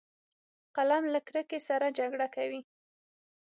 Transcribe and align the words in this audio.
قلم 0.75 1.03
له 1.13 1.19
کرکې 1.27 1.59
سره 1.67 1.87
جګړه 1.99 2.27
کوي 2.35 2.61